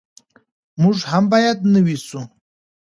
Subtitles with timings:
[0.81, 2.21] موږ هم باید نوي سو.